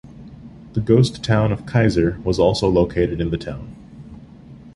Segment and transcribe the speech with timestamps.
[0.73, 3.69] The ghost town of Kaiser was also located in the town.